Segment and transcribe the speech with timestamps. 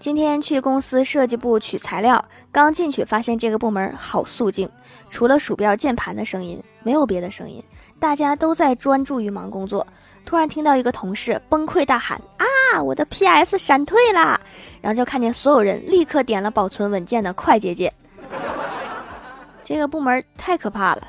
[0.00, 4.66] 今天去公司设计部取材料，刚进去发现这个部门好肃静，
[5.10, 7.62] 除了鼠标键盘的声音，没有别的声音，
[7.98, 9.86] 大家都在专注于忙工作。
[10.24, 14.40] 突然听到一个同事崩溃大喊，啊，我的 PS 闪退啦，
[14.80, 17.92] 然后就看见所有人立刻点了保存文件的快捷键。
[19.62, 21.02] 这个部门太可怕了。